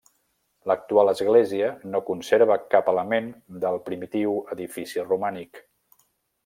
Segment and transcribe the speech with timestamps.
[0.69, 3.29] L'actual església no conserva cap element
[3.67, 5.67] del primitiu edifici romànic.